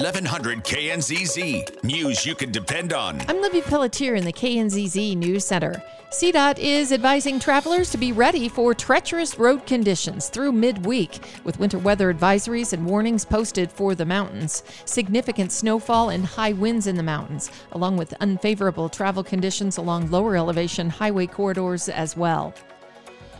[0.00, 1.84] 1100 KNZZ.
[1.84, 3.20] News you can depend on.
[3.28, 5.82] I'm Libby Pelletier in the KNZZ News Center.
[6.10, 11.78] CDOT is advising travelers to be ready for treacherous road conditions through midweek, with winter
[11.78, 14.62] weather advisories and warnings posted for the mountains.
[14.86, 20.36] Significant snowfall and high winds in the mountains, along with unfavorable travel conditions along lower
[20.36, 22.54] elevation highway corridors as well.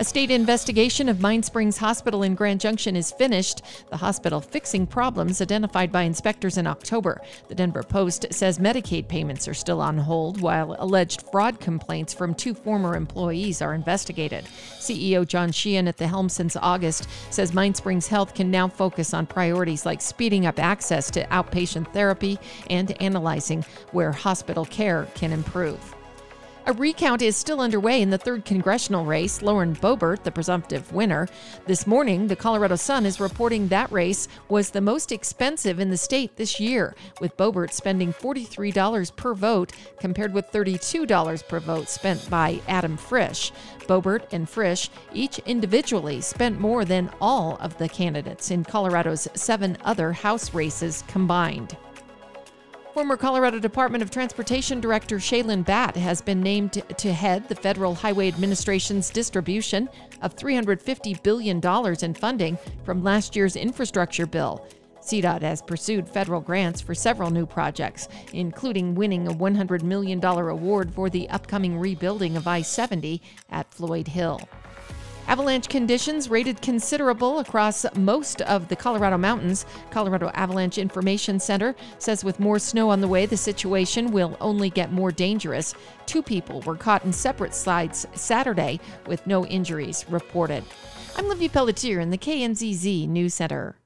[0.03, 4.85] A state investigation of Mind Springs Hospital in Grand Junction is finished, the hospital fixing
[4.85, 7.21] problems identified by inspectors in October.
[7.47, 12.35] The Denver Post says Medicaid payments are still on hold, while alleged fraud complaints from
[12.35, 14.45] two former employees are investigated.
[14.81, 19.15] CEO John Sheehan at the helm since August says Mind Springs Health can now focus
[19.15, 25.31] on priorities like speeding up access to outpatient therapy and analyzing where hospital care can
[25.31, 25.95] improve.
[26.65, 29.43] A recount is still underway in the third congressional race.
[29.43, 31.27] Lauren Boebert, the presumptive winner.
[31.67, 35.97] This morning, the Colorado Sun is reporting that race was the most expensive in the
[35.97, 42.31] state this year, with Boebert spending $43 per vote compared with $32 per vote spent
[42.31, 43.51] by Adam Frisch.
[43.89, 49.77] Boebert and Frisch each individually spent more than all of the candidates in Colorado's seven
[49.83, 51.77] other House races combined.
[52.95, 57.95] Former Colorado Department of Transportation Director Shailen Bhatt has been named to head the Federal
[57.95, 59.89] Highway Administration's distribution
[60.21, 61.59] of $350 billion
[62.03, 64.67] in funding from last year's infrastructure bill.
[65.01, 70.93] CDOT has pursued federal grants for several new projects, including winning a $100 million award
[70.93, 74.39] for the upcoming rebuilding of I 70 at Floyd Hill.
[75.29, 79.65] Avalanche conditions rated considerable across most of the Colorado mountains.
[79.91, 84.69] Colorado Avalanche Information Center says with more snow on the way, the situation will only
[84.69, 85.75] get more dangerous.
[86.07, 90.65] Two people were caught in separate slides Saturday with no injuries reported.
[91.17, 93.77] I'm Libby Pelletier in the KNZZ News Center.